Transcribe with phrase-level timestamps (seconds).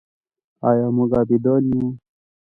[0.69, 1.85] آیا موږ عابدان یو؟